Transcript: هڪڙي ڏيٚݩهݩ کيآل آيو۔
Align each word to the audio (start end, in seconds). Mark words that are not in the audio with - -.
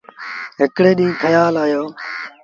هڪڙي 0.59 0.91
ڏيٚݩهݩ 0.99 1.19
کيآل 1.21 1.55
آيو۔ 1.63 1.83